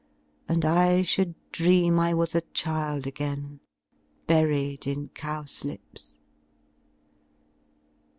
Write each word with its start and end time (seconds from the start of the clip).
And 0.49 0.65
I 0.65 1.03
should 1.03 1.35
dream 1.51 1.99
I 1.99 2.15
was 2.15 2.33
a 2.33 2.41
child 2.55 3.05
again 3.05 3.59
Buried 4.25 4.87
in 4.87 5.09
cowslips. 5.09 6.17